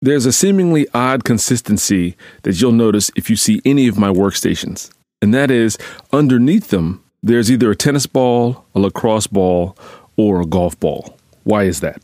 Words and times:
There's 0.00 0.26
a 0.26 0.32
seemingly 0.32 0.86
odd 0.94 1.24
consistency 1.24 2.16
that 2.42 2.60
you'll 2.60 2.70
notice 2.70 3.10
if 3.16 3.28
you 3.28 3.34
see 3.34 3.60
any 3.64 3.88
of 3.88 3.98
my 3.98 4.10
workstations, 4.10 4.92
and 5.20 5.34
that 5.34 5.50
is 5.50 5.76
underneath 6.12 6.68
them, 6.68 7.02
there's 7.20 7.50
either 7.50 7.72
a 7.72 7.76
tennis 7.76 8.06
ball, 8.06 8.64
a 8.76 8.78
lacrosse 8.78 9.26
ball, 9.26 9.76
or 10.16 10.40
a 10.40 10.46
golf 10.46 10.78
ball. 10.78 11.18
Why 11.42 11.64
is 11.64 11.80
that? 11.80 12.00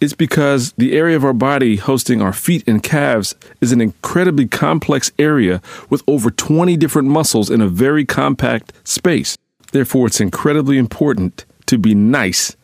It's 0.00 0.14
because 0.14 0.72
the 0.78 0.96
area 0.96 1.14
of 1.14 1.24
our 1.24 1.32
body 1.32 1.76
hosting 1.76 2.20
our 2.20 2.32
feet 2.32 2.66
and 2.66 2.82
calves 2.82 3.36
is 3.60 3.70
an 3.70 3.80
incredibly 3.80 4.48
complex 4.48 5.12
area 5.16 5.62
with 5.88 6.02
over 6.08 6.32
20 6.32 6.76
different 6.76 7.06
muscles 7.06 7.50
in 7.50 7.60
a 7.60 7.68
very 7.68 8.04
compact 8.04 8.72
space. 8.82 9.38
Therefore, 9.70 10.08
it's 10.08 10.20
incredibly 10.20 10.76
important 10.76 11.44
to 11.66 11.78
be 11.78 11.94
nice 11.94 12.56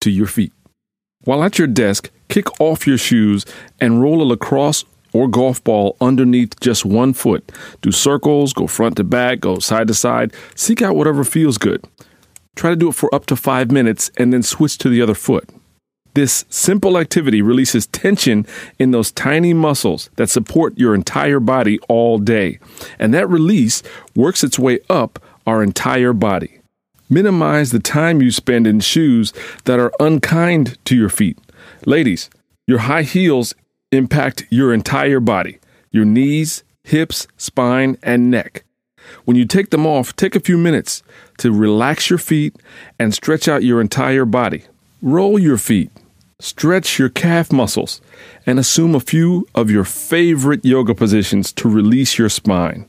to 0.00 0.10
your 0.10 0.26
feet. 0.26 0.52
While 1.24 1.42
at 1.42 1.58
your 1.58 1.68
desk, 1.68 2.10
kick 2.28 2.60
off 2.60 2.86
your 2.86 2.98
shoes 2.98 3.44
and 3.80 4.00
roll 4.00 4.22
a 4.22 4.24
lacrosse 4.24 4.84
or 5.12 5.28
golf 5.28 5.62
ball 5.64 5.96
underneath 6.00 6.58
just 6.60 6.84
one 6.84 7.12
foot. 7.12 7.50
Do 7.82 7.90
circles, 7.90 8.52
go 8.52 8.66
front 8.66 8.96
to 8.96 9.04
back, 9.04 9.40
go 9.40 9.58
side 9.58 9.88
to 9.88 9.94
side. 9.94 10.32
Seek 10.54 10.82
out 10.82 10.96
whatever 10.96 11.24
feels 11.24 11.58
good. 11.58 11.84
Try 12.56 12.70
to 12.70 12.76
do 12.76 12.88
it 12.88 12.94
for 12.94 13.12
up 13.14 13.26
to 13.26 13.36
five 13.36 13.70
minutes 13.70 14.10
and 14.16 14.32
then 14.32 14.42
switch 14.42 14.78
to 14.78 14.88
the 14.88 15.02
other 15.02 15.14
foot. 15.14 15.48
This 16.14 16.44
simple 16.48 16.98
activity 16.98 17.42
releases 17.42 17.86
tension 17.86 18.46
in 18.78 18.90
those 18.90 19.12
tiny 19.12 19.54
muscles 19.54 20.10
that 20.16 20.30
support 20.30 20.76
your 20.76 20.94
entire 20.94 21.40
body 21.40 21.78
all 21.88 22.18
day. 22.18 22.58
And 22.98 23.14
that 23.14 23.28
release 23.28 23.82
works 24.16 24.42
its 24.42 24.58
way 24.58 24.80
up 24.90 25.20
our 25.46 25.62
entire 25.62 26.12
body. 26.12 26.57
Minimize 27.08 27.70
the 27.70 27.78
time 27.78 28.20
you 28.20 28.30
spend 28.30 28.66
in 28.66 28.80
shoes 28.80 29.32
that 29.64 29.78
are 29.78 29.92
unkind 29.98 30.76
to 30.84 30.96
your 30.96 31.08
feet. 31.08 31.38
Ladies, 31.86 32.28
your 32.66 32.80
high 32.80 33.02
heels 33.02 33.54
impact 33.90 34.46
your 34.50 34.74
entire 34.74 35.20
body 35.20 35.58
your 35.90 36.04
knees, 36.04 36.64
hips, 36.84 37.26
spine, 37.38 37.96
and 38.02 38.30
neck. 38.30 38.64
When 39.24 39.36
you 39.36 39.46
take 39.46 39.70
them 39.70 39.86
off, 39.86 40.14
take 40.16 40.36
a 40.36 40.40
few 40.40 40.58
minutes 40.58 41.02
to 41.38 41.50
relax 41.50 42.10
your 42.10 42.18
feet 42.18 42.56
and 42.98 43.14
stretch 43.14 43.48
out 43.48 43.62
your 43.62 43.80
entire 43.80 44.26
body. 44.26 44.64
Roll 45.00 45.38
your 45.38 45.56
feet. 45.56 45.90
Stretch 46.40 46.98
your 46.98 47.08
calf 47.08 47.50
muscles 47.50 48.00
and 48.46 48.58
assume 48.58 48.94
a 48.94 49.00
few 49.00 49.48
of 49.54 49.70
your 49.70 49.84
favorite 49.84 50.64
yoga 50.64 50.94
positions 50.94 51.52
to 51.52 51.68
release 51.68 52.18
your 52.18 52.28
spine. 52.28 52.88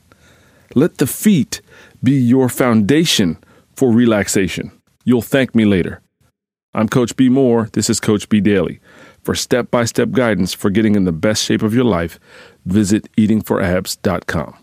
Let 0.74 0.98
the 0.98 1.06
feet 1.06 1.60
be 2.02 2.12
your 2.12 2.48
foundation 2.48 3.38
for 3.80 3.90
relaxation. 3.90 4.70
You'll 5.06 5.22
thank 5.22 5.54
me 5.54 5.64
later. 5.64 6.02
I'm 6.74 6.86
Coach 6.86 7.16
B. 7.16 7.30
Moore. 7.30 7.70
This 7.72 7.88
is 7.88 7.98
Coach 7.98 8.28
B. 8.28 8.38
Daily. 8.38 8.78
For 9.24 9.34
step 9.34 9.70
by 9.70 9.86
step 9.86 10.10
guidance 10.10 10.52
for 10.52 10.68
getting 10.68 10.96
in 10.96 11.04
the 11.04 11.12
best 11.12 11.42
shape 11.42 11.62
of 11.62 11.72
your 11.72 11.84
life, 11.84 12.20
visit 12.66 13.10
eatingforabs.com. 13.16 14.59